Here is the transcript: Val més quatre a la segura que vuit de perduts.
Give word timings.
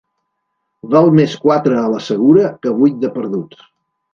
Val 0.93 1.09
més 1.19 1.35
quatre 1.45 1.77
a 1.81 1.91
la 1.97 2.01
segura 2.09 2.51
que 2.65 2.77
vuit 2.81 2.99
de 3.05 3.13
perduts. 3.19 3.63